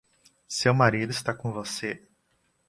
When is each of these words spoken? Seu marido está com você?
Seu 0.47 0.73
marido 0.73 1.11
está 1.11 1.31
com 1.31 1.51
você? 1.51 2.01